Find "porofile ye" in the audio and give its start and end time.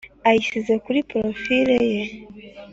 1.09-2.01